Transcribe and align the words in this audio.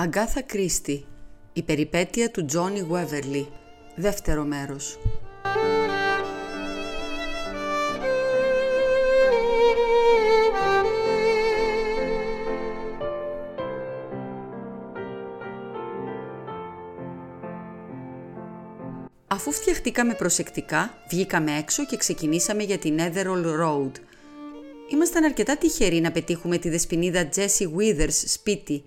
Αγκάθα 0.00 0.42
Κρίστη 0.42 1.04
Η 1.52 1.62
περιπέτεια 1.62 2.30
του 2.30 2.44
Τζόνι 2.44 2.78
Γουέβερλι 2.78 3.48
Δεύτερο 3.96 4.44
μέρος 4.44 4.98
Αφού 19.26 19.52
φτιαχτήκαμε 19.52 20.14
προσεκτικά, 20.14 20.94
βγήκαμε 21.08 21.56
έξω 21.58 21.86
και 21.86 21.96
ξεκινήσαμε 21.96 22.62
για 22.62 22.78
την 22.78 22.98
Netherall 22.98 23.44
Road. 23.62 23.92
Ήμασταν 24.92 25.24
αρκετά 25.24 25.56
τυχεροί 25.56 26.00
να 26.00 26.10
πετύχουμε 26.10 26.58
τη 26.58 26.68
δεσποινίδα 26.68 27.28
Jessie 27.34 27.68
Withers 27.78 28.22
σπίτι. 28.26 28.82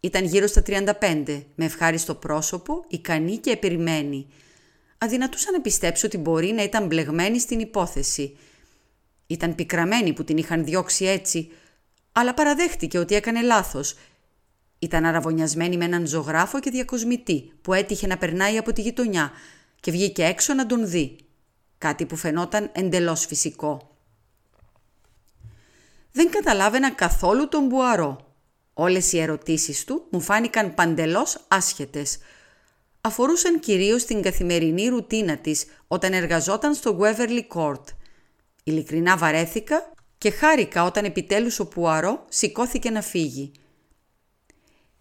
Ήταν 0.00 0.24
γύρω 0.24 0.46
στα 0.46 0.62
35, 0.66 1.42
με 1.54 1.64
ευχάριστο 1.64 2.14
πρόσωπο, 2.14 2.84
ικανή 2.88 3.36
και 3.36 3.50
επερημένη. 3.50 4.26
Αδυνατούσα 4.98 5.52
να 5.52 5.60
πιστέψω 5.60 6.06
ότι 6.06 6.18
μπορεί 6.18 6.52
να 6.52 6.62
ήταν 6.62 6.86
μπλεγμένη 6.86 7.40
στην 7.40 7.60
υπόθεση. 7.60 8.36
Ήταν 9.26 9.54
πικραμένη 9.54 10.12
που 10.12 10.24
την 10.24 10.36
είχαν 10.36 10.64
διώξει 10.64 11.04
έτσι, 11.04 11.50
αλλά 12.12 12.34
παραδέχτηκε 12.34 12.98
ότι 12.98 13.14
έκανε 13.14 13.42
λάθος. 13.42 13.96
Ήταν 14.78 15.04
αραβωνιασμένη 15.04 15.76
με 15.76 15.84
έναν 15.84 16.06
ζωγράφο 16.06 16.60
και 16.60 16.70
διακοσμητή 16.70 17.52
που 17.62 17.72
έτυχε 17.72 18.06
να 18.06 18.18
περνάει 18.18 18.56
από 18.56 18.72
τη 18.72 18.80
γειτονιά 18.80 19.32
και 19.80 19.90
βγήκε 19.90 20.24
έξω 20.24 20.54
να 20.54 20.66
τον 20.66 20.88
δει. 20.88 21.16
Κάτι 21.78 22.06
που 22.06 22.16
φαινόταν 22.16 22.70
εντελώς 22.72 23.26
φυσικό. 23.26 23.96
Δεν 26.12 26.30
καταλάβαινα 26.30 26.90
καθόλου 26.90 27.48
τον 27.48 27.66
Μπουαρό. 27.66 28.29
Όλες 28.74 29.12
οι 29.12 29.20
ερωτήσεις 29.20 29.84
του 29.84 30.06
μου 30.10 30.20
φάνηκαν 30.20 30.74
παντελώς 30.74 31.44
άσχετες. 31.48 32.18
Αφορούσαν 33.00 33.60
κυρίως 33.60 34.04
την 34.04 34.22
καθημερινή 34.22 34.88
ρουτίνα 34.88 35.36
της 35.36 35.64
όταν 35.86 36.12
εργαζόταν 36.12 36.74
στο 36.74 36.98
Waverly 37.00 37.46
Court. 37.54 37.84
Ειλικρινά 38.64 39.16
βαρέθηκα 39.16 39.92
και 40.18 40.30
χάρηκα 40.30 40.84
όταν 40.84 41.04
επιτέλους 41.04 41.58
ο 41.58 41.66
Πουαρό 41.66 42.24
σηκώθηκε 42.28 42.90
να 42.90 43.02
φύγει. 43.02 43.52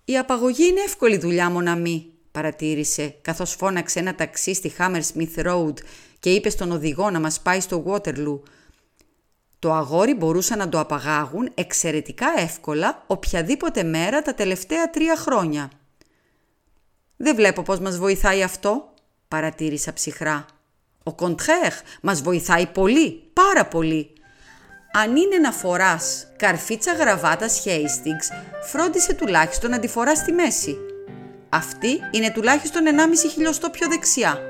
«Η 0.06 0.18
απαγωγή 0.18 0.68
είναι 0.68 0.82
εύκολη 0.82 1.18
δουλειά, 1.18 1.50
μοναμή», 1.50 2.14
παρατήρησε, 2.32 3.16
καθώς 3.22 3.56
φώναξε 3.56 4.00
ένα 4.00 4.16
ταξί 4.16 4.54
στη 4.54 4.74
Hammersmith 4.78 5.46
Road 5.46 5.74
και 6.20 6.34
είπε 6.34 6.50
στον 6.50 6.72
οδηγό 6.72 7.10
να 7.10 7.20
μας 7.20 7.42
πάει 7.42 7.60
στο 7.60 7.84
Waterloo. 7.88 8.40
Το 9.60 9.74
αγόρι 9.74 10.14
μπορούσαν 10.14 10.58
να 10.58 10.70
το 10.70 10.80
απαγάγουν 10.80 11.52
εξαιρετικά 11.54 12.28
εύκολα 12.38 13.04
οποιαδήποτε 13.08 13.84
μέρα 13.84 14.22
τα 14.22 14.34
τελευταία 14.34 14.90
τρία 14.90 15.16
χρόνια. 15.16 15.72
«Δεν 17.18 17.36
βλέπω 17.36 17.62
πώς 17.62 17.80
μας 17.80 17.98
βοηθάει 17.98 18.44
αυτό», 18.44 18.94
παρατήρησα 19.28 19.94
ψυχρά. 19.94 20.46
«Ο 21.04 21.14
Κοντχέχ 21.14 21.82
μας 22.02 22.22
βοηθάει 22.22 22.68
πολύ, 22.68 23.30
πάρα 23.34 23.66
πολύ», 23.66 24.14
αν 24.92 25.16
είναι 25.16 25.38
να 25.38 25.52
φοράς 25.52 26.28
καρφίτσα 26.36 26.94
γραβάτας 26.94 27.64
Hastings, 27.66 28.36
φρόντισε 28.64 29.14
τουλάχιστον 29.14 29.70
να 29.70 29.80
τη 29.80 29.88
φοράς 29.88 30.18
στη 30.18 30.32
μέση. 30.32 30.78
Αυτή 31.50 32.00
είναι 32.12 32.32
τουλάχιστον 32.32 32.84
1,5 32.86 33.30
χιλιοστό 33.32 33.70
πιο 33.70 33.88
δεξιά. 33.88 34.49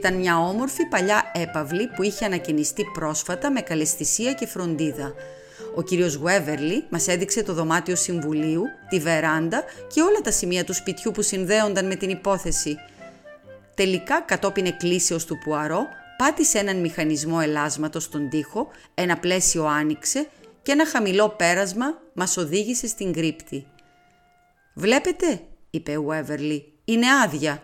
Ήταν 0.00 0.14
μια 0.14 0.38
όμορφη 0.38 0.86
παλιά 0.86 1.30
έπαυλη 1.34 1.86
που 1.86 2.02
είχε 2.02 2.24
ανακαινιστεί 2.24 2.84
πρόσφατα 2.94 3.50
με 3.50 3.60
καλεσθησία 3.60 4.32
και 4.32 4.46
φροντίδα. 4.46 5.14
Ο 5.74 5.82
κύριος 5.82 6.14
Γουέβερλι 6.14 6.84
μας 6.88 7.08
έδειξε 7.08 7.42
το 7.42 7.52
δωμάτιο 7.52 7.96
συμβουλίου, 7.96 8.62
τη 8.88 8.98
βεράντα 8.98 9.64
και 9.94 10.00
όλα 10.00 10.20
τα 10.20 10.30
σημεία 10.30 10.64
του 10.64 10.74
σπιτιού 10.74 11.10
που 11.10 11.22
συνδέονταν 11.22 11.86
με 11.86 11.94
την 11.94 12.10
υπόθεση. 12.10 12.76
Τελικά, 13.74 14.20
κατόπιν 14.20 14.66
εκκλήσεως 14.66 15.24
του 15.24 15.38
Πουαρό, 15.38 15.86
πάτησε 16.16 16.58
έναν 16.58 16.80
μηχανισμό 16.80 17.38
ελάσματος 17.42 18.04
στον 18.04 18.28
τοίχο, 18.28 18.68
ένα 18.94 19.18
πλαίσιο 19.18 19.64
άνοιξε 19.64 20.28
και 20.62 20.72
ένα 20.72 20.86
χαμηλό 20.86 21.28
πέρασμα 21.28 21.98
μας 22.12 22.36
οδήγησε 22.36 22.86
στην 22.86 23.12
κρύπτη. 23.12 23.66
«Βλέπετε», 24.74 25.40
είπε 25.70 25.96
ο 25.96 26.02
Ουέβερλι, 26.02 26.72
«είναι 26.84 27.06
άδεια». 27.24 27.62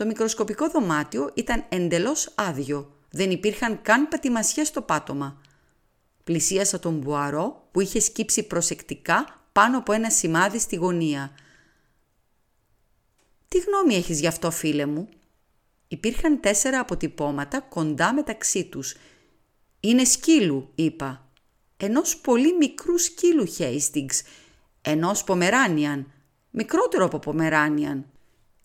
Το 0.00 0.06
μικροσκοπικό 0.06 0.70
δωμάτιο 0.70 1.30
ήταν 1.34 1.64
εντελώς 1.68 2.32
άδειο. 2.34 2.96
Δεν 3.10 3.30
υπήρχαν 3.30 3.82
καν 3.82 4.08
πατημασιές 4.08 4.68
στο 4.68 4.82
πάτωμα. 4.82 5.40
Πλησίασα 6.24 6.78
τον 6.78 6.98
Μπουαρό 6.98 7.68
που 7.70 7.80
είχε 7.80 8.00
σκύψει 8.00 8.46
προσεκτικά 8.46 9.44
πάνω 9.52 9.78
από 9.78 9.92
ένα 9.92 10.10
σημάδι 10.10 10.58
στη 10.58 10.76
γωνία. 10.76 11.30
«Τι 13.48 13.58
γνώμη 13.58 13.94
έχεις 13.94 14.20
γι' 14.20 14.26
αυτό 14.26 14.50
φίλε 14.50 14.86
μου» 14.86 15.08
Υπήρχαν 15.88 16.40
τέσσερα 16.40 16.80
αποτυπώματα 16.80 17.60
κοντά 17.60 18.14
μεταξύ 18.14 18.64
τους. 18.64 18.96
«Είναι 19.80 20.04
σκύλου» 20.04 20.70
είπα. 20.74 21.28
«Ενός 21.76 22.16
πολύ 22.16 22.56
μικρού 22.56 22.98
σκύλου 22.98 23.46
Χέιστιγκς, 23.46 24.22
ενός 24.82 25.24
Πομεράνιαν, 25.24 26.12
μικρότερο 26.50 27.04
από 27.04 27.18
Πομεράνιαν». 27.18 28.06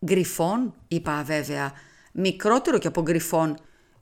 «Γκριφόν» 0.05 0.73
είπα 0.87 1.23
βέβαια, 1.23 1.71
μικρότερο 2.11 2.77
και 2.77 2.87
από 2.87 3.01
γκριφόν, 3.01 3.57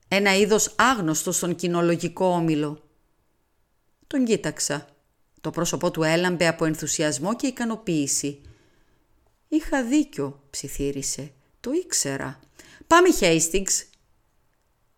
ένα 0.08 0.36
είδος 0.36 0.76
άγνωστο 0.78 1.32
στον 1.32 1.56
κοινολογικό 1.56 2.26
όμιλο. 2.26 2.84
Τον 4.08 4.26
κοίταξα. 4.26 4.88
Το 5.42 5.50
πρόσωπό 5.50 5.92
του 5.92 6.04
έλαμπε 6.04 6.48
από 6.48 6.66
ενθουσιασμό 6.66 7.36
και 7.36 7.48
ικανοποίηση. 7.48 8.42
«Είχα 9.48 9.84
δίκιο», 9.84 10.44
ψιθύρισε. 10.50 11.32
«Το 11.60 11.72
ήξερα. 11.72 12.40
Πάμε, 12.88 13.12
Χέιστιγκς». 13.12 13.86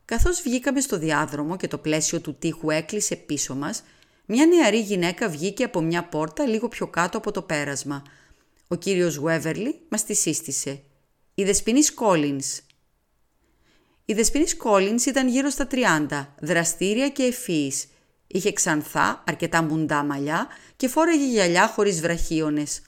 Καθώς 0.06 0.42
βγήκαμε 0.42 0.82
στο 0.82 0.98
διάδρομο 0.98 1.58
και 1.58 1.68
το 1.68 1.78
πλαίσιο 1.78 2.22
του 2.22 2.36
τείχου 2.36 2.70
έκλεισε 2.70 3.16
πίσω 3.16 3.56
μας, 3.56 3.84
μια 4.26 4.46
νεαρή 4.46 4.80
γυναίκα 4.80 5.30
βγήκε 5.30 5.64
από 5.64 5.82
μια 5.82 6.04
πόρτα 6.04 6.46
λίγο 6.46 6.68
πιο 6.68 6.88
κάτω 6.88 7.18
από 7.18 7.32
το 7.32 7.42
πέρασμα. 7.42 8.04
Ο 8.68 8.76
κύριος 8.76 9.16
Γουέβερλι 9.16 9.82
μας 9.90 10.04
τη 10.04 10.14
σύστησε. 10.14 10.82
«Η 11.34 11.44
Δεσποινής 11.44 11.94
Κόλινς». 11.94 12.62
Η 14.06 14.14
Δεσποινής 14.14 14.58
Κόλινς 14.58 15.06
ήταν 15.06 15.28
γύρω 15.28 15.50
στα 15.50 15.68
30, 15.68 16.36
δραστήρια 16.40 17.10
και 17.10 17.24
ευφύης 17.24 17.88
Είχε 18.28 18.52
ξανθά, 18.52 19.24
αρκετά 19.28 19.64
μουντά 19.64 20.04
μαλλιά 20.04 20.48
και 20.76 20.88
φόρεγε 20.88 21.26
γυαλιά 21.26 21.68
χωρίς 21.68 22.02
βραχίονες. 22.02 22.82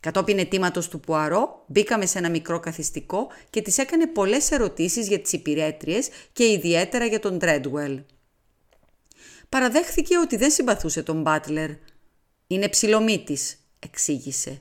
Κατόπιν 0.00 0.38
αιτήματος 0.38 0.88
του 0.88 1.00
Πουαρό, 1.00 1.64
μπήκαμε 1.66 2.06
σε 2.06 2.18
ένα 2.18 2.30
μικρό 2.30 2.60
καθιστικό 2.60 3.28
και 3.50 3.62
της 3.62 3.78
έκανε 3.78 4.06
πολλές 4.06 4.50
ερωτήσεις 4.50 5.08
για 5.08 5.20
τις 5.20 5.32
υπηρέτριες 5.32 6.08
και 6.32 6.44
ιδιαίτερα 6.44 7.04
για 7.06 7.20
τον 7.20 7.38
Τρέντουελ. 7.38 8.00
Παραδέχθηκε 9.48 10.18
ότι 10.18 10.36
δεν 10.36 10.50
συμπαθούσε 10.50 11.02
τον 11.02 11.20
Μπάτλερ. 11.20 11.70
«Είναι 12.46 12.68
ψιλομύτης», 12.68 13.56
εξήγησε. 13.78 14.60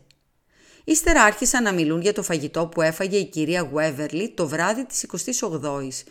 Ύστερα 0.85 1.23
άρχισαν 1.23 1.63
να 1.63 1.73
μιλούν 1.73 2.01
για 2.01 2.13
το 2.13 2.23
φαγητό 2.23 2.67
που 2.67 2.81
έφαγε 2.81 3.17
η 3.17 3.25
κυρία 3.25 3.61
Γουέβερλι 3.61 4.29
το 4.29 4.47
βράδυ 4.47 4.85
της 4.85 5.05
28ης 5.41 6.03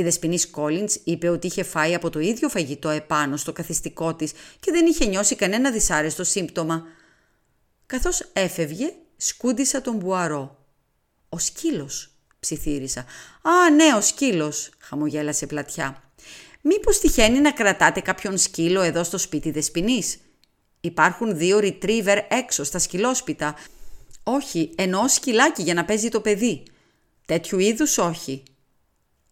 η 0.00 0.02
Δεσποινής 0.02 0.50
Κόλλιντ 0.50 0.90
είπε 1.04 1.28
ότι 1.28 1.46
είχε 1.46 1.62
φάει 1.62 1.94
από 1.94 2.10
το 2.10 2.18
ίδιο 2.18 2.48
φαγητό 2.48 2.88
επάνω 2.88 3.36
στο 3.36 3.52
καθιστικό 3.52 4.14
της 4.14 4.32
και 4.60 4.72
δεν 4.72 4.86
είχε 4.86 5.04
νιώσει 5.06 5.36
κανένα 5.36 5.70
δυσάρεστο 5.70 6.24
σύμπτωμα. 6.24 6.84
Καθώς 7.86 8.30
έφευγε, 8.32 8.92
σκούντισα 9.16 9.80
τον 9.80 9.96
Μπουαρό. 9.96 10.58
«Ο 11.28 11.38
σκύλος, 11.38 12.10
ψιθύρισα. 12.40 13.00
«Α, 13.42 13.70
ναι, 13.70 13.94
ο 13.96 14.00
σκύλος, 14.00 14.70
χαμογέλασε 14.78 15.46
πλατιά. 15.46 16.02
«Μήπως 16.60 16.98
τυχαίνει 16.98 17.40
να 17.40 17.52
κρατάτε 17.52 18.00
κάποιον 18.00 18.38
σκύλο 18.38 18.80
εδώ 18.80 19.04
στο 19.04 19.18
σπίτι 19.18 19.50
Δεσποινής; 19.50 20.18
Υπάρχουν 20.80 21.36
δύο 21.36 21.58
retriever 21.62 22.18
έξω 22.28 22.64
στα 22.64 22.78
σκυλόσπιτα. 22.78 23.54
Όχι, 24.32 24.70
εννοώ 24.76 25.08
σκυλάκι 25.08 25.62
για 25.62 25.74
να 25.74 25.84
παίζει 25.84 26.08
το 26.08 26.20
παιδί. 26.20 26.62
Τέτοιου 27.26 27.58
είδους 27.58 27.98
όχι. 27.98 28.42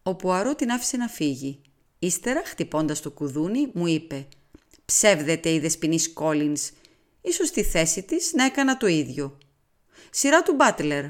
Ο 0.03 0.15
Πουαρό 0.15 0.55
την 0.55 0.71
άφησε 0.71 0.97
να 0.97 1.07
φύγει. 1.07 1.61
Ύστερα, 1.99 2.41
χτυπώντας 2.45 3.01
το 3.01 3.11
κουδούνι, 3.11 3.69
μου 3.73 3.87
είπε 3.87 4.27
«Ψεύδεται 4.85 5.49
η 5.49 5.59
δεσποινής 5.59 6.13
Κόλινς. 6.13 6.71
Ίσως 7.21 7.47
στη 7.47 7.63
θέση 7.63 8.03
της 8.03 8.33
να 8.33 8.45
έκανα 8.45 8.77
το 8.77 8.87
ίδιο». 8.87 9.37
Σειρά 10.09 10.43
του 10.43 10.53
Μπάτλερ. 10.53 11.05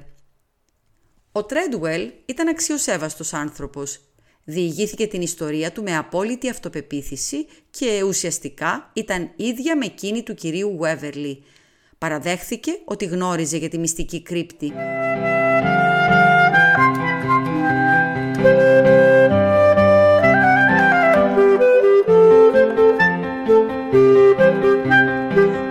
Ο 1.31 1.43
Τρέντουελ 1.43 2.11
ήταν 2.25 2.47
αξιοσέβαστος 2.47 3.33
άνθρωπος. 3.33 3.99
Διηγήθηκε 4.43 5.07
την 5.07 5.21
ιστορία 5.21 5.71
του 5.71 5.83
με 5.83 5.97
απόλυτη 5.97 6.49
αυτοπεποίθηση 6.49 7.47
και 7.69 8.03
ουσιαστικά 8.03 8.91
ήταν 8.93 9.31
ίδια 9.35 9.77
με 9.77 9.85
εκείνη 9.85 10.23
του 10.23 10.33
κυρίου 10.33 10.77
Βέβερλι. 10.77 11.43
Παραδέχθηκε 11.99 12.71
ότι 12.85 13.05
γνώριζε 13.05 13.57
για 13.57 13.69
τη 13.69 13.77
μυστική 13.77 14.21
κρύπτη. 14.21 14.73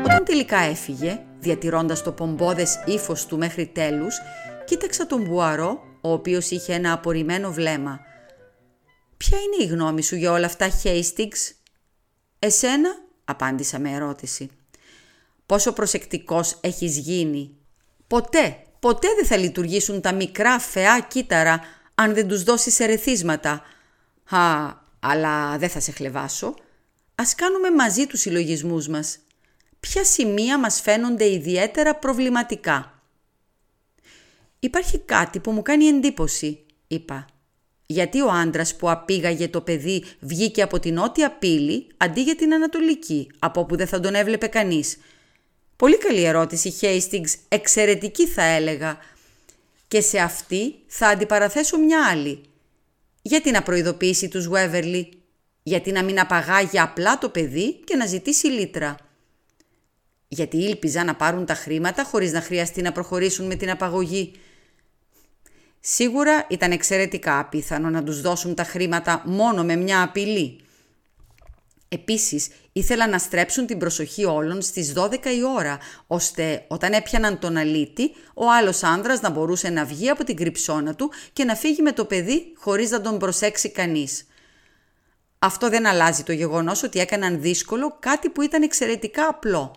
Όταν 0.05 0.25
τελικά 0.25 0.59
έφυγε, 0.59 1.21
διατηρώντας 1.39 2.03
το 2.03 2.13
πομπόδες 2.13 2.83
ύφος 2.87 3.27
του 3.27 3.39
μέχρι 3.39 3.67
τέλους, 3.67 4.15
κοίταξα 4.65 5.07
τον 5.07 5.23
Μπουαρό, 5.23 5.81
ο 6.01 6.13
οποίος 6.13 6.51
είχε 6.51 6.75
ένα 6.75 6.93
απορριμμένο 6.93 7.53
βλέμμα. 7.53 8.01
«Ποια 9.17 9.39
είναι 9.39 9.65
η 9.65 9.67
γνώμη 9.67 10.03
σου 10.03 10.17
για 10.17 10.33
όλα 10.33 10.47
αυτά, 10.47 10.69
Χέιστιγκς» 10.69 11.55
«Εσένα» 12.39 12.91
απάντησα 13.25 13.79
με 13.79 13.91
ερώτηση. 13.91 14.51
«Πόσο 15.49 15.73
προσεκτικός 15.73 16.59
έχεις 16.61 16.99
γίνει» 16.99 17.57
«Ποτέ, 18.07 18.63
ποτέ 18.81 19.09
δεν 19.17 19.27
θα 19.27 19.37
λειτουργήσουν 19.37 20.01
τα 20.01 20.13
μικρά 20.13 20.59
φεά 20.59 21.01
κύτταρα 21.01 21.61
αν 21.95 22.15
δεν 22.15 22.29
τους 22.29 22.43
δώσεις 22.43 22.81
ερεθίσματα». 22.81 23.63
«Α, 24.31 24.73
αλλά 25.01 25.59
δεν 25.59 25.69
θα 25.69 25.81
σε 25.81 25.93
χλεβάσω. 25.93 26.55
Ας 27.15 27.35
κάνουμε 27.35 27.71
μαζί 27.71 28.07
τους 28.07 28.21
συλλογισμούς 28.21 28.89
μας. 28.89 29.19
Ποια 29.81 30.05
σημεία 30.05 30.59
μας 30.59 30.81
φαίνονται 30.81 31.33
ιδιαίτερα 31.33 31.95
προβληματικά». 31.95 33.03
«Υπάρχει 34.59 34.99
κάτι 34.99 35.41
που 35.41 35.51
μου 35.51 35.63
κάνει 35.63 35.85
εντύπωση», 35.85 36.65
είπα. 36.87 37.27
«Γιατί 37.87 38.21
ο 38.21 38.31
άντρας 38.31 38.77
που 38.77 38.91
απήγαγε 38.91 39.49
το 39.49 39.61
παιδί 39.61 40.05
βγήκε 40.21 40.63
από 40.63 40.79
την 40.79 40.95
νότια 40.95 41.31
πύλη 41.31 41.87
αντί 41.97 42.23
για 42.23 42.37
την 42.37 42.55
ανατολική, 42.55 43.31
από 43.39 43.61
όπου 43.61 43.77
δεν 43.77 43.87
θα 43.87 44.01
τον 44.01 44.15
έβλεπε 44.15 44.47
κανείς. 44.47 44.97
Πολύ 45.79 45.99
καλή 45.99 46.23
ερώτηση, 46.25 46.71
Χέιστιγκς, 46.71 47.37
εξαιρετική 47.49 48.27
θα 48.27 48.43
έλεγα. 48.43 48.99
Και 49.89 50.01
σε 50.01 50.19
αυτή 50.19 50.75
θα 50.87 51.09
αντιπαραθέσω 51.09 51.79
μια 51.79 52.07
άλλη. 52.11 52.41
Γιατί 53.23 53.51
να 53.51 53.63
προειδοποιήσει 53.63 54.29
τους 54.29 54.49
Βέβερλι, 54.49 55.23
γιατί 55.63 55.93
να 55.93 56.03
μην 56.03 56.21
απαγάγει 56.21 56.81
απλά 56.81 57.19
το 57.19 57.29
παιδί 57.29 57.73
και 57.85 57.97
να 57.97 58.07
ζητήσει 58.07 58.47
λίτρα; 58.47 58.97
Γιατί 60.29 60.57
ήλπιζα 60.57 61.05
να 61.05 61.15
πάρουν 61.15 61.47
τα 61.47 61.55
χρήματα 61.55 62.05
χωρίς 62.05 62.33
να 62.33 62.41
χρειαστεί 62.41 62.83
να 62.83 62.93
προχωρήσουν 62.93 63.47
με 63.47 63.55
την 63.55 63.71
απαγωγή; 63.71 64.33
Σίγουρα 65.81 66.47
ήταν 66.49 66.73
εξαιρετικά 66.73 67.39
απίθανο 67.39 67.91
να 67.91 68.03
τους 68.03 68.21
δώσουν 68.21 68.55
τα 68.55 68.65
χρήματα 68.65 69.23
μόνο 69.25 69.65
με 69.65 69.77
μια 69.77 70.03
απειλή. 70.03 70.61
Επίσης, 71.89 72.49
ήθελα 72.73 73.09
να 73.09 73.19
στρέψουν 73.19 73.67
την 73.67 73.79
προσοχή 73.79 74.25
όλων 74.25 74.63
στις 74.63 74.93
12 74.97 75.11
η 75.27 75.45
ώρα, 75.57 75.79
ώστε 76.07 76.65
όταν 76.69 76.93
έπιαναν 76.93 77.39
τον 77.39 77.57
αλήτη, 77.57 78.11
ο 78.35 78.51
άλλος 78.51 78.83
άνδρας 78.83 79.21
να 79.21 79.31
μπορούσε 79.31 79.69
να 79.69 79.85
βγει 79.85 80.09
από 80.09 80.25
την 80.25 80.37
κρυψώνα 80.37 80.95
του 80.95 81.13
και 81.33 81.45
να 81.45 81.55
φύγει 81.55 81.83
με 81.83 81.93
το 81.93 82.05
παιδί 82.05 82.53
χωρίς 82.57 82.91
να 82.91 83.01
τον 83.01 83.19
προσέξει 83.19 83.71
κανείς. 83.71 84.27
Αυτό 85.39 85.69
δεν 85.69 85.87
αλλάζει 85.87 86.23
το 86.23 86.33
γεγονός 86.33 86.83
ότι 86.83 86.99
έκαναν 86.99 87.41
δύσκολο 87.41 87.97
κάτι 88.01 88.29
που 88.29 88.43
ήταν 88.43 88.63
εξαιρετικά 88.63 89.29
απλό. 89.29 89.77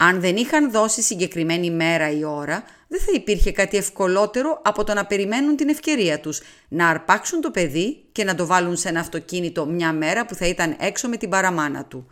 Αν 0.00 0.20
δεν 0.20 0.36
είχαν 0.36 0.70
δώσει 0.70 1.02
συγκεκριμένη 1.02 1.70
μέρα 1.70 2.10
ή 2.10 2.24
ώρα, 2.24 2.64
δεν 2.88 3.00
θα 3.00 3.12
υπήρχε 3.14 3.52
κάτι 3.52 3.76
ευκολότερο 3.76 4.60
από 4.64 4.84
το 4.84 4.94
να 4.94 5.06
περιμένουν 5.06 5.56
την 5.56 5.68
ευκαιρία 5.68 6.20
τους, 6.20 6.40
να 6.68 6.88
αρπάξουν 6.88 7.40
το 7.40 7.50
παιδί 7.50 8.04
και 8.12 8.24
να 8.24 8.34
το 8.34 8.46
βάλουν 8.46 8.76
σε 8.76 8.88
ένα 8.88 9.00
αυτοκίνητο 9.00 9.66
μια 9.66 9.92
μέρα 9.92 10.26
που 10.26 10.34
θα 10.34 10.46
ήταν 10.46 10.76
έξω 10.80 11.08
με 11.08 11.16
την 11.16 11.28
παραμάνα 11.28 11.84
του. 11.84 12.06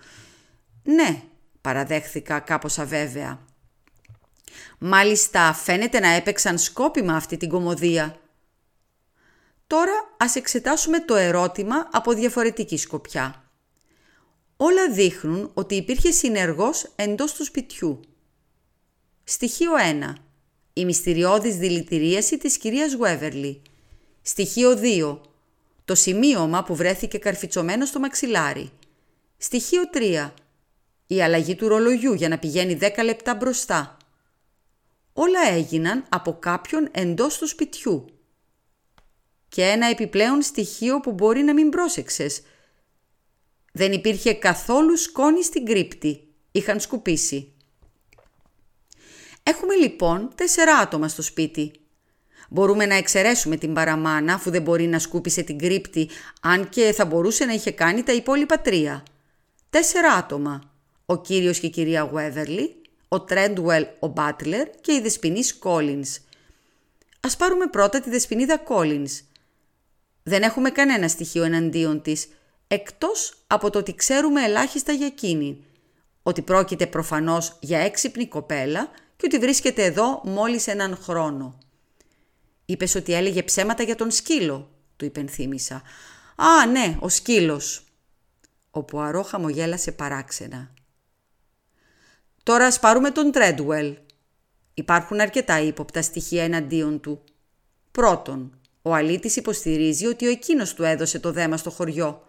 Ναι, 0.82 1.22
παραδέχθηκα 1.60 2.38
κάπως 2.40 2.78
αβέβαια. 2.78 3.40
Μάλιστα 4.78 5.52
φαίνεται 5.52 6.00
να 6.00 6.08
έπαιξαν 6.08 6.58
σκόπιμα 6.58 7.16
αυτή 7.16 7.36
την 7.36 7.48
κομμωδία. 7.48 8.20
Τώρα 9.66 9.92
ας 10.16 10.34
εξετάσουμε 10.36 11.00
το 11.00 11.14
ερώτημα 11.14 11.88
από 11.92 12.12
διαφορετική 12.12 12.76
σκοπιά. 12.76 13.45
Όλα 14.56 14.90
δείχνουν 14.90 15.50
ότι 15.54 15.74
υπήρχε 15.74 16.10
συνεργός 16.10 16.92
εντός 16.96 17.32
του 17.32 17.44
σπιτιού. 17.44 18.00
Στοιχείο 19.24 19.70
1 20.10 20.14
η 20.78 20.84
μυστηριώδης 20.84 21.56
δηλητηρίαση 21.56 22.38
της 22.38 22.58
κυρίας 22.58 22.94
Γουέβερλι. 22.94 23.62
Στοιχείο 24.22 24.78
2. 24.82 25.20
Το 25.84 25.94
σημείωμα 25.94 26.64
που 26.64 26.74
βρέθηκε 26.74 27.18
καρφιτσωμένο 27.18 27.84
στο 27.84 27.98
μαξιλάρι. 27.98 28.70
Στοιχείο 29.36 29.82
3. 29.92 30.30
Η 31.06 31.22
αλλαγή 31.22 31.54
του 31.54 31.68
ρολογιού 31.68 32.12
για 32.12 32.28
να 32.28 32.38
πηγαίνει 32.38 32.78
10 32.80 33.04
λεπτά 33.04 33.34
μπροστά. 33.34 33.96
Όλα 35.12 35.40
έγιναν 35.50 36.04
από 36.08 36.38
κάποιον 36.38 36.88
εντός 36.92 37.38
του 37.38 37.48
σπιτιού. 37.48 38.04
Και 39.48 39.62
ένα 39.62 39.86
επιπλέον 39.86 40.42
στοιχείο 40.42 41.00
που 41.00 41.12
μπορεί 41.12 41.42
να 41.42 41.52
μην 41.52 41.70
πρόσεξες. 41.70 42.42
Δεν 43.76 43.92
υπήρχε 43.92 44.32
καθόλου 44.32 44.96
σκόνη 44.96 45.44
στην 45.44 45.64
κρύπτη. 45.64 46.28
Είχαν 46.52 46.80
σκουπίσει. 46.80 47.52
Έχουμε 49.42 49.74
λοιπόν 49.74 50.30
τέσσερα 50.34 50.76
άτομα 50.76 51.08
στο 51.08 51.22
σπίτι. 51.22 51.72
Μπορούμε 52.48 52.86
να 52.86 52.94
εξαιρέσουμε 52.94 53.56
την 53.56 53.72
παραμάνα 53.72 54.34
αφού 54.34 54.50
δεν 54.50 54.62
μπορεί 54.62 54.86
να 54.86 54.98
σκούπισε 54.98 55.42
την 55.42 55.58
κρύπτη, 55.58 56.08
αν 56.40 56.68
και 56.68 56.92
θα 56.92 57.04
μπορούσε 57.04 57.44
να 57.44 57.52
είχε 57.52 57.70
κάνει 57.70 58.02
τα 58.02 58.12
υπόλοιπα 58.12 58.60
τρία. 58.60 59.02
Τέσσερα 59.70 60.12
άτομα. 60.12 60.72
Ο 61.06 61.20
κύριος 61.20 61.58
και 61.58 61.66
η 61.66 61.70
κυρία 61.70 62.02
Γουέβερλι, 62.02 62.76
ο 63.08 63.20
Τρέντουελ 63.20 63.86
ο 63.98 64.06
Μπάτλερ 64.06 64.70
και 64.80 64.92
η 64.92 65.00
δεσποινής 65.00 65.58
Κόλινς. 65.58 66.18
Ας 67.20 67.36
πάρουμε 67.36 67.66
πρώτα 67.66 68.00
τη 68.00 68.10
δεσποινίδα 68.10 68.58
Κόλινς. 68.58 69.22
Δεν 70.22 70.42
έχουμε 70.42 70.70
κανένα 70.70 71.08
στοιχείο 71.08 71.44
εναντίον 71.44 72.02
της, 72.02 72.28
εκτός 72.68 73.34
από 73.46 73.70
το 73.70 73.78
ότι 73.78 73.94
ξέρουμε 73.94 74.42
ελάχιστα 74.42 74.92
για 74.92 75.06
εκείνη. 75.06 75.64
Ότι 76.22 76.42
πρόκειται 76.42 76.86
προφανώς 76.86 77.56
για 77.60 77.78
έξυπνη 77.78 78.26
κοπέλα 78.26 78.90
και 79.16 79.26
ότι 79.26 79.38
βρίσκεται 79.38 79.84
εδώ 79.84 80.20
μόλις 80.24 80.66
έναν 80.66 80.96
χρόνο. 81.02 81.58
Είπες 82.64 82.94
ότι 82.94 83.12
έλεγε 83.12 83.42
ψέματα 83.42 83.82
για 83.82 83.94
τον 83.94 84.10
σκύλο, 84.10 84.70
του 84.96 85.04
υπενθύμησα. 85.04 85.82
«Α, 86.36 86.66
ναι, 86.66 86.96
ο 87.00 87.08
σκύλος». 87.08 87.84
Ο 88.70 88.82
Πουαρό 88.82 89.22
χαμογέλασε 89.22 89.92
παράξενα. 89.92 90.70
«Τώρα 92.42 92.66
ας 92.66 92.78
πάρουμε 92.78 93.10
τον 93.10 93.32
Τρέντουελ. 93.32 93.96
Υπάρχουν 94.74 95.20
αρκετά 95.20 95.60
ύποπτα 95.60 96.02
στοιχεία 96.02 96.44
εναντίον 96.44 97.00
του. 97.00 97.22
Πρώτον, 97.90 98.58
ο 98.82 98.94
αλήτης 98.94 99.36
υποστηρίζει 99.36 100.06
ότι 100.06 100.26
ο 100.26 100.30
εκείνος 100.30 100.74
του 100.74 100.82
έδωσε 100.82 101.18
το 101.18 101.32
δέμα 101.32 101.56
στο 101.56 101.70
χωριό. 101.70 102.25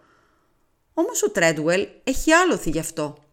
Όμως 0.98 1.22
ο 1.22 1.30
Τρέντουελ 1.30 1.88
έχει 2.04 2.32
άλοθη 2.32 2.70
γι' 2.70 2.78
αυτό. 2.78 3.24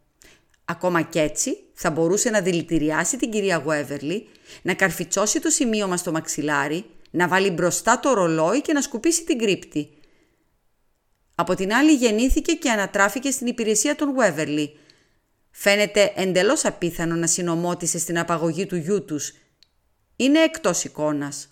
Ακόμα 0.66 1.02
κι 1.02 1.20
έτσι 1.20 1.58
θα 1.74 1.92
μπορούσε 1.92 2.30
να 2.30 2.42
δηλητηριάσει 2.42 3.18
την 3.18 3.32
κυρία 3.32 3.58
Γουέβερλι, 3.58 4.28
να 4.62 4.74
καρφιτσώσει 4.74 5.40
το 5.40 5.50
σημείωμα 5.50 5.98
στο 5.98 6.12
μαξιλάρι, 6.12 6.86
να 7.12 7.28
βάλει 7.28 7.50
μπροστά 7.50 8.00
το 8.00 8.14
ρολόι 8.14 8.62
και 8.62 8.74
να 8.74 8.82
σκουπίσει 8.82 9.24
την 9.24 9.38
κρύπτη. 9.38 9.90
Από 11.36 11.56
την 11.56 11.74
άλλη 11.74 11.94
γεννήθηκε 11.94 12.54
και 12.54 12.72
ανατράφηκε 12.72 13.32
στην 13.32 13.48
υπηρεσία 13.48 13.96
των 13.96 14.10
Γουέβερλι. 14.10 14.80
Φαίνεται 15.52 16.14
εντελώς 16.16 16.66
απίθανο 16.66 17.16
να 17.16 17.28
συνομότησε 17.28 18.00
στην 18.00 18.20
απαγωγή 18.20 18.66
του 18.66 18.76
γιού 18.76 19.06
τους. 19.06 19.34
Είναι 20.16 20.40
εκτός 20.40 20.84
εικόνας. 20.84 21.48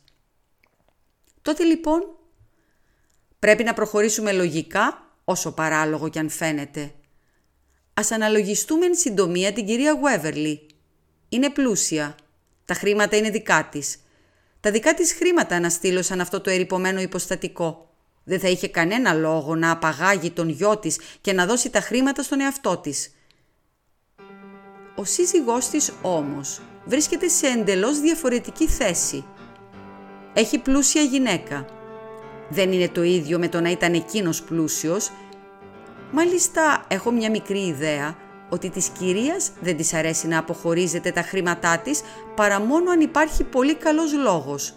Τότε 1.42 1.64
λοιπόν 1.64 2.02
πρέπει 3.40 3.64
να 3.64 3.74
προχωρήσουμε 3.74 4.32
λογικά 4.32 5.03
όσο 5.24 5.52
παράλογο 5.52 6.10
κι 6.10 6.20
αν 6.20 6.30
φαίνεται. 6.30 6.94
Ας 7.94 8.12
αναλογιστούμε 8.12 8.86
εν 8.86 8.96
συντομία 8.96 9.54
την 9.54 9.66
κυρία 9.66 9.92
Γουέβερλι. 9.92 10.68
Είναι 11.30 11.50
πλούσια. 11.50 12.16
Τα 12.66 12.74
χρήματα 12.74 13.18
είναι 13.18 13.30
δικά 13.30 13.68
της. 13.72 13.98
Τα 14.60 14.72
δικά 14.72 14.94
της 14.94 15.14
χρήματα 15.14 15.56
αναστήλωσαν 15.56 16.22
αυτό 16.22 16.42
το 16.42 16.50
ερυπωμένο 16.50 17.02
υποστατικό. 17.02 17.88
Δεν 18.24 18.40
θα 18.40 18.48
είχε 18.48 18.68
κανένα 18.68 19.14
λόγο 19.14 19.56
να 19.56 19.72
απαγάγει 19.72 20.32
τον 20.32 20.50
γιο 20.50 20.78
της 20.78 21.00
και 21.22 21.34
να 21.34 21.46
δώσει 21.46 21.70
τα 21.70 21.80
χρήματα 21.80 22.24
στον 22.24 22.40
εαυτό 22.42 22.78
της. 22.78 23.16
Ο 24.96 25.06
σύζυγός 25.06 25.70
της 25.70 25.92
όμως 26.02 26.62
βρίσκεται 26.86 27.28
σε 27.28 27.48
εντελώς 27.48 28.00
διαφορετική 28.00 28.68
θέση. 28.68 29.26
Έχει 30.34 30.58
πλούσια 30.58 31.02
γυναίκα. 31.02 31.66
Δεν 32.54 32.72
είναι 32.72 32.90
το 32.90 33.04
ίδιο 33.04 33.40
με 33.40 33.48
το 33.48 33.62
να 33.62 33.70
ήταν 33.70 33.94
εκείνος 33.94 34.42
πλούσιος 34.42 35.12
Μάλιστα 36.16 36.86
έχω 36.88 37.12
μια 37.12 37.30
μικρή 37.30 37.66
ιδέα 37.66 38.16
ότι 38.50 38.70
της 38.70 38.88
κυρίας 38.88 39.52
δεν 39.62 39.78
της 39.78 39.94
αρέσει 39.94 40.28
να 40.28 40.38
αποχωρίζεται 40.38 41.12
τα 41.12 41.22
χρήματά 41.22 41.78
της 41.78 42.02
παρά 42.36 42.60
μόνο 42.60 42.92
αν 42.92 43.00
υπάρχει 43.00 43.44
πολύ 43.44 43.76
καλός 43.76 44.14
λόγος. 44.14 44.74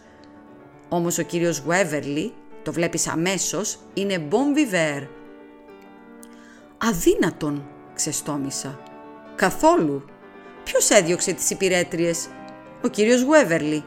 Όμως 0.88 1.18
ο 1.18 1.22
κύριος 1.22 1.58
Γουέβερλι, 1.58 2.32
το 2.62 2.72
βλέπεις 2.72 3.08
αμέσως, 3.08 3.78
είναι 3.94 4.28
bon 4.30 4.58
viveur. 4.58 5.06
Αδύνατον, 6.78 7.68
ξεστόμησα. 7.94 8.80
Καθόλου. 9.36 10.04
Ποιος 10.64 10.90
έδιωξε 10.90 11.32
τις 11.32 11.50
υπηρέτριες; 11.50 12.28
Ο 12.84 12.88
κύριος 12.88 13.22
Γουέβερλι. 13.22 13.84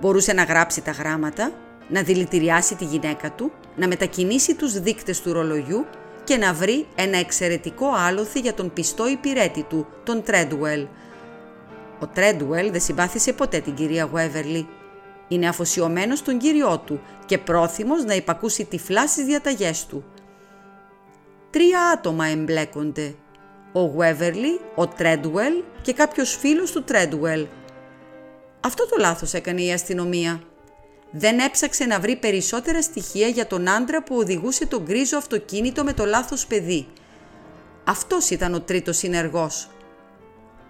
Μπορούσε 0.00 0.32
να 0.32 0.42
γράψει 0.42 0.82
τα 0.82 0.90
γράμματα, 0.90 1.52
να 1.88 2.02
δηλητηριάσει 2.02 2.74
τη 2.74 2.84
γυναίκα 2.84 3.32
του, 3.32 3.52
να 3.76 3.86
μετακινήσει 3.86 4.54
τους 4.54 4.80
δείκτες 4.80 5.20
του 5.20 5.32
ρολογιού 5.32 5.86
και 6.24 6.36
να 6.36 6.54
βρει 6.54 6.86
ένα 6.94 7.18
εξαιρετικό 7.18 7.86
άλοθη 7.96 8.40
για 8.40 8.54
τον 8.54 8.72
πιστό 8.72 9.08
υπηρέτη 9.08 9.62
του, 9.62 9.86
τον 10.04 10.22
Τρέντουελ. 10.22 10.86
Ο 12.00 12.06
Τρέντουελ 12.06 12.70
δεν 12.70 12.80
συμπάθησε 12.80 13.32
ποτέ 13.32 13.58
την 13.60 13.74
κυρία 13.74 14.04
Γουέβερλι. 14.04 14.68
Είναι 15.28 15.48
αφοσιωμένος 15.48 16.18
στον 16.18 16.38
κύριό 16.38 16.78
του 16.78 17.00
και 17.26 17.38
πρόθυμος 17.38 18.04
να 18.04 18.14
υπακούσει 18.14 18.64
τυφλά 18.64 19.06
στις 19.06 19.24
διαταγές 19.24 19.86
του. 19.86 20.04
Τρία 21.50 21.80
άτομα 21.94 22.26
εμπλέκονται. 22.26 23.14
Ο 23.72 23.80
Γουέβερλι, 23.80 24.60
ο 24.74 24.86
Τρέντουελ 24.86 25.52
και 25.82 25.92
κάποιος 25.92 26.36
φίλος 26.36 26.70
του 26.70 26.82
Τρέντουελ. 26.82 27.46
Αυτό 28.60 28.88
το 28.88 28.96
λάθος 28.98 29.34
έκανε 29.34 29.62
η 29.62 29.72
αστυνομία. 29.72 30.40
Δεν 31.10 31.38
έψαξε 31.38 31.84
να 31.84 32.00
βρει 32.00 32.16
περισσότερα 32.16 32.82
στοιχεία 32.82 33.28
για 33.28 33.46
τον 33.46 33.68
άντρα 33.68 34.02
που 34.02 34.16
οδηγούσε 34.16 34.66
το 34.66 34.82
γκρίζο 34.82 35.16
αυτοκίνητο 35.16 35.84
με 35.84 35.92
το 35.92 36.04
λάθος 36.04 36.46
παιδί. 36.46 36.86
Αυτός 37.84 38.30
ήταν 38.30 38.54
ο 38.54 38.60
τρίτος 38.60 38.96
συνεργός. 38.96 39.70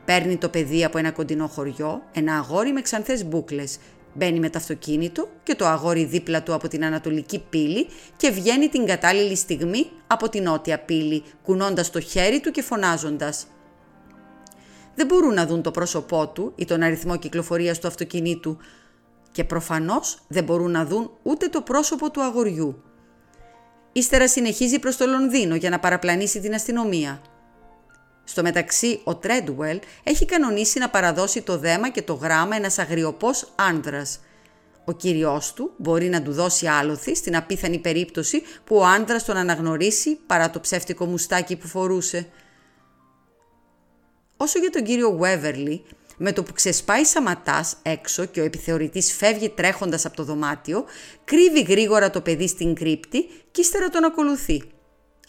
Παίρνει 0.04 0.36
το 0.36 0.48
παιδί 0.48 0.84
από 0.84 0.98
ένα 0.98 1.10
κοντινό 1.10 1.46
χωριό, 1.46 2.02
ένα 2.12 2.36
αγόρι 2.36 2.72
με 2.72 2.80
ξανθές 2.80 3.24
μπούκλες. 3.24 3.78
Μπαίνει 4.14 4.38
με 4.40 4.50
το 4.50 4.58
αυτοκίνητο 4.58 5.28
και 5.42 5.54
το 5.54 5.66
αγόρι 5.66 6.04
δίπλα 6.04 6.42
του 6.42 6.54
από 6.54 6.68
την 6.68 6.84
ανατολική 6.84 7.44
πύλη 7.50 7.86
και 8.16 8.30
βγαίνει 8.30 8.68
την 8.68 8.86
κατάλληλη 8.86 9.36
στιγμή 9.36 9.90
από 10.06 10.28
την 10.28 10.42
νότια 10.42 10.78
πύλη, 10.78 11.22
κουνώντας 11.42 11.90
το 11.90 12.00
χέρι 12.00 12.40
του 12.40 12.50
και 12.50 12.62
φωνάζοντας. 12.62 13.46
Δεν 14.94 15.06
μπορούν 15.06 15.34
να 15.34 15.46
δουν 15.46 15.62
το 15.62 15.70
πρόσωπό 15.70 16.28
του 16.28 16.52
ή 16.56 16.64
τον 16.64 16.82
αριθμό 16.82 17.16
κυκλοφορίας 17.16 17.78
του 17.78 17.86
αυτοκινήτου 17.86 18.58
και 19.32 19.44
προφανώς 19.44 20.18
δεν 20.28 20.44
μπορούν 20.44 20.70
να 20.70 20.84
δουν 20.84 21.10
ούτε 21.22 21.48
το 21.48 21.62
πρόσωπο 21.62 22.10
του 22.10 22.22
αγοριού. 22.22 22.82
Ύστερα 23.92 24.28
συνεχίζει 24.28 24.78
προς 24.78 24.96
το 24.96 25.06
Λονδίνο 25.06 25.54
για 25.54 25.70
να 25.70 25.78
παραπλανήσει 25.78 26.40
την 26.40 26.54
αστυνομία. 26.54 27.22
Στο 28.24 28.42
μεταξύ, 28.42 29.00
ο 29.04 29.16
Τρέντουελ 29.16 29.80
έχει 30.02 30.24
κανονίσει 30.24 30.78
να 30.78 30.88
παραδώσει 30.88 31.42
το 31.42 31.58
δέμα 31.58 31.88
και 31.88 32.02
το 32.02 32.14
γράμμα 32.14 32.56
ένας 32.56 32.78
αγριοπός 32.78 33.52
άνδρας. 33.54 34.20
Ο 34.84 34.92
κύριός 34.92 35.52
του 35.52 35.72
μπορεί 35.76 36.08
να 36.08 36.22
του 36.22 36.32
δώσει 36.32 36.66
άλοθη 36.66 37.14
στην 37.14 37.36
απίθανη 37.36 37.78
περίπτωση 37.78 38.42
που 38.64 38.76
ο 38.76 38.84
άνδρας 38.84 39.24
τον 39.24 39.36
αναγνωρίσει 39.36 40.18
παρά 40.26 40.50
το 40.50 40.60
ψεύτικο 40.60 41.06
μουστάκι 41.06 41.56
που 41.56 41.66
φορούσε. 41.66 42.28
Όσο 44.36 44.58
για 44.58 44.70
τον 44.70 44.84
κύριο 44.84 45.10
Βέβερλι, 45.10 45.84
με 46.18 46.32
το 46.32 46.42
που 46.42 46.52
ξεσπάει 46.52 47.04
σαματάς 47.04 47.76
έξω 47.82 48.24
και 48.24 48.40
ο 48.40 48.44
επιθεωρητής 48.44 49.12
φεύγει 49.12 49.48
τρέχοντας 49.48 50.04
από 50.04 50.16
το 50.16 50.24
δωμάτιο, 50.24 50.84
κρύβει 51.24 51.62
γρήγορα 51.62 52.10
το 52.10 52.20
παιδί 52.20 52.48
στην 52.48 52.74
κρύπτη 52.74 53.24
και 53.50 53.60
ύστερα 53.60 53.88
τον 53.88 54.04
ακολουθεί. 54.04 54.62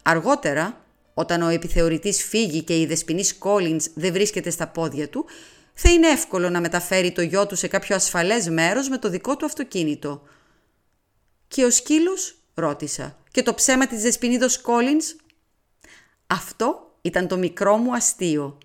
Αργότερα, 0.04 0.86
όταν 1.14 1.42
ο 1.42 1.48
επιθεωρητής 1.48 2.24
φύγει 2.24 2.64
και 2.64 2.80
η 2.80 2.86
δεσποινής 2.86 3.38
Κόλινς 3.38 3.88
δεν 3.94 4.14
βρίσκεται 4.14 4.50
στα 4.50 4.68
πόδια 4.68 5.10
του, 5.10 5.26
θα 5.74 5.92
είναι 5.92 6.08
εύκολο 6.08 6.50
να 6.50 6.62
μεταφέρει 6.62 7.12
το 7.12 7.22
γιο 7.22 7.48
του 7.48 7.56
σε 7.56 7.68
κάποιο 7.68 7.96
ασφαλές 7.96 8.50
μέρος 8.50 8.90
με 8.90 8.98
το 8.98 9.10
δικό 9.10 9.36
του 9.36 9.46
αυτοκίνητο. 9.46 10.22
«Και 11.48 11.64
ο 11.64 11.70
σκύλος» 11.70 12.36
ρώτησα. 12.54 13.18
«Και 13.32 13.44
το 13.44 13.54
ψέμα 13.54 13.88
της 13.88 14.02
δεσποινίδος 14.02 14.62
Κόλινς» 14.62 15.16
Αυτό 16.28 16.92
ήταν 17.02 17.28
το 17.28 17.38
μικρό 17.38 17.78
μου 17.78 17.94
αστείο. 17.94 18.58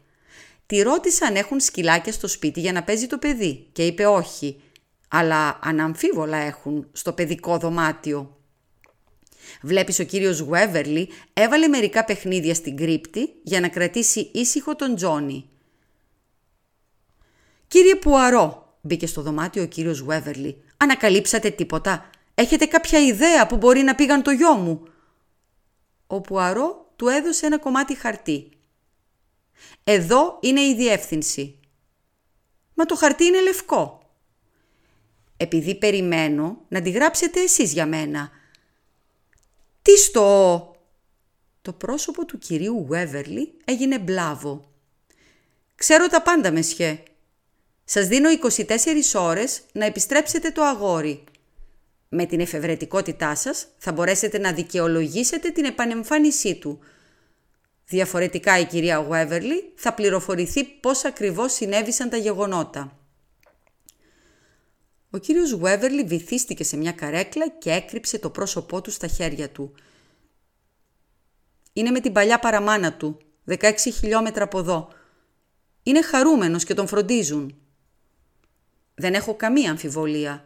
Τη 0.67 0.83
ρώτησα 0.83 1.27
αν 1.27 1.37
έχουν 1.37 1.61
σκυλάκια 1.61 2.13
στο 2.13 2.29
σπίτι 2.29 2.61
για 2.61 2.73
να 2.73 2.83
παίζει 2.83 3.07
το 3.07 3.19
παιδί 3.19 3.69
και 3.73 3.87
είπε 3.87 4.07
όχι, 4.07 4.61
αλλά 5.09 5.59
αναμφίβολα 5.63 6.37
έχουν 6.37 6.89
στο 6.93 7.13
παιδικό 7.13 7.59
δωμάτιο. 7.59 8.39
Βλέπεις 9.63 9.99
ο 9.99 10.03
κύριος 10.03 10.39
Γουέβερλι 10.39 11.09
έβαλε 11.33 11.69
μερικά 11.69 12.05
παιχνίδια 12.05 12.55
στην 12.55 12.77
κρύπτη 12.77 13.35
για 13.43 13.61
να 13.61 13.69
κρατήσει 13.69 14.31
ήσυχο 14.33 14.77
τον 14.77 14.97
Τζόνι. 14.97 15.49
«Κύριε 17.69 17.95
Πουαρό», 17.95 18.77
μπήκε 18.81 19.07
στο 19.07 19.23
δωμάτιο 19.23 19.63
ο 19.63 19.67
κύριος 19.67 19.99
Γουέβερλι, 19.99 20.63
«ανακαλύψατε 20.77 21.51
τίποτα; 21.51 22.11
Έχετε 22.35 22.67
κάποια 22.67 22.99
ιδέα 22.99 23.47
που 23.47 23.57
μπορεί 23.57 23.81
να 23.83 23.95
πήγαν 23.95 24.23
το 24.23 24.31
γιο 24.31 24.55
μου». 24.55 24.89
Ο 26.07 26.21
Πουαρό 26.21 26.93
του 26.97 27.09
έδωσε 27.09 27.47
ένα 27.47 27.59
κομμάτι 27.59 27.95
χαρτί. 27.95 28.49
«Εδώ 29.85 30.39
είναι 30.41 30.61
η 30.61 30.75
διεύθυνση». 30.75 31.59
«Μα 32.75 32.85
το 32.85 32.97
χαρτί 32.97 33.25
είναι 33.25 33.43
λευκό». 33.43 34.09
«Επειδή 35.37 35.75
περιμένω 35.75 36.65
να 36.69 36.83
τη 36.83 36.91
γράψετε 36.91 37.41
εσείς 37.41 37.73
για 37.73 37.87
μένα», 37.87 38.31
«Τι 39.85 39.97
στο...» 39.99 40.77
Το 41.63 41.73
πρόσωπο 41.73 42.25
του 42.25 42.39
κυρίου 42.39 42.87
Βέβερλι 42.89 43.55
έγινε 43.65 43.99
μπλάβο. 43.99 44.73
«Ξέρω 45.75 46.07
τα 46.07 46.23
πάντα, 46.23 46.53
μεσιέ. 46.53 47.03
Σας 47.85 48.07
δίνω 48.07 48.29
24 48.31 48.65
ώρες 49.15 49.63
να 49.73 49.85
επιστρέψετε 49.85 50.51
το 50.51 50.63
αγόρι. 50.63 51.25
Με 52.09 52.27
την 52.27 52.41
εφευρετικότητά 52.41 53.35
σας 53.35 53.67
θα 53.79 53.93
μπορέσετε 53.93 54.39
να 54.39 54.53
δικαιολογήσετε 54.53 55.51
την 55.51 55.65
επανεμφάνισή 55.65 56.55
του. 56.55 56.79
Διαφορετικά 57.87 58.59
η 58.59 58.65
κυρία 58.65 59.03
Βέβερλι 59.03 59.73
θα 59.77 59.95
πληροφορηθεί 59.95 60.65
πώς 60.65 61.05
ακριβώς 61.05 61.53
συνέβησαν 61.53 62.09
τα 62.09 62.17
γεγονότα. 62.17 62.99
Ο 65.11 65.19
κύριος 65.19 65.57
Βέβερλι 65.57 66.05
βυθίστηκε 66.05 66.65
σε 66.65 66.77
μια 66.77 66.93
καρέκλα 66.93 67.49
και 67.49 67.71
έκρυψε 67.71 68.19
το 68.19 68.31
πρόσωπό 68.31 68.81
του 68.81 68.91
στα 68.91 69.07
χέρια 69.07 69.51
του. 69.51 69.75
Είναι 71.73 71.91
με 71.91 72.01
την 72.01 72.13
παλιά 72.13 72.39
παραμάνα 72.39 72.93
του, 72.93 73.19
16 73.49 73.75
χιλιόμετρα 73.77 74.45
από 74.45 74.59
εδώ. 74.59 74.89
Είναι 75.83 76.03
χαρούμενος 76.03 76.65
και 76.65 76.75
τον 76.75 76.87
φροντίζουν. 76.87 77.57
Δεν 78.95 79.15
έχω 79.15 79.35
καμία 79.35 79.71
αμφιβολία. 79.71 80.45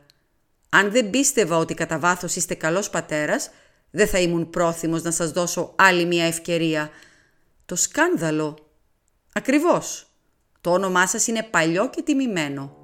Αν 0.69 0.91
δεν 0.91 1.11
πίστευα 1.11 1.57
ότι 1.57 1.75
κατά 1.75 1.99
βάθος 1.99 2.37
είστε 2.37 2.55
καλός 2.55 2.91
πατέρας, 2.91 3.51
δεν 3.91 4.09
θα 4.09 4.19
ήμουν 4.19 4.51
πρόθυμος 4.51 5.03
να 5.03 5.11
σας 5.11 5.31
δώσω 5.31 5.75
άλλη 5.77 6.05
μια 6.05 6.25
ευκαιρία. 6.25 6.91
Το 7.69 7.77
σκάνδαλο. 7.77 8.59
Ακριβώς. 9.33 10.07
Το 10.61 10.71
όνομά 10.71 11.07
σας 11.07 11.27
είναι 11.27 11.43
παλιό 11.43 11.91
και 11.91 12.03
τιμημένο. 12.03 12.77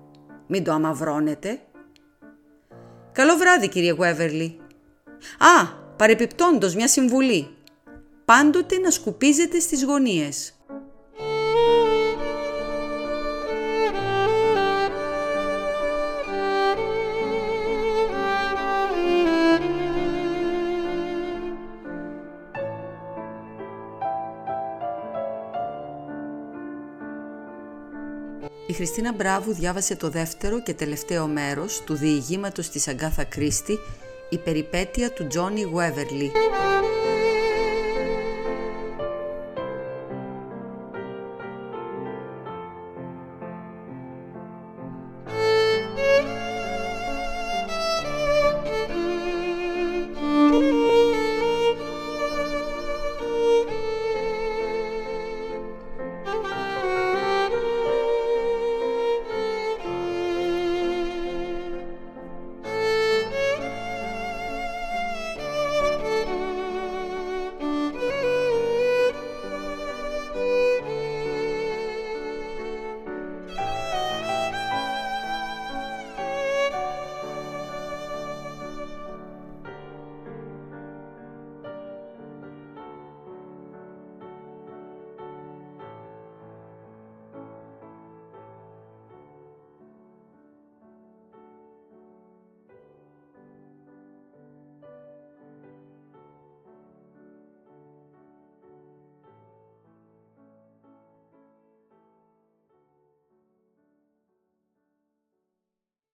Μην 0.46 0.64
το 0.64 0.72
αμαυρώνετε. 0.72 1.60
«Καλό 3.12 3.36
βράδυ, 3.36 3.68
κύριε 3.68 3.92
Γουέβερλι». 3.92 4.60
«Α, 5.38 5.66
παρεπιπτόντος 5.96 6.74
μια 6.74 6.88
συμβουλή. 6.88 7.56
Πάντοτε 8.24 8.78
να 8.78 8.90
σκουπίζετε 8.90 9.60
στις 9.60 9.84
γωνίες». 9.84 10.53
Η 28.66 28.72
Χριστίνα 28.72 29.12
Μπράβου 29.12 29.52
διάβασε 29.52 29.96
το 29.96 30.10
δεύτερο 30.10 30.62
και 30.62 30.74
τελευταίο 30.74 31.26
μέρος 31.26 31.82
του 31.84 31.94
διηγήματος 31.94 32.68
της 32.68 32.88
Αγκάθα 32.88 33.24
Κρίστη 33.24 33.78
«Η 34.28 34.38
περιπέτεια 34.38 35.10
του 35.10 35.26
Τζόνι 35.26 35.62
Γουέβερλι». 35.62 36.32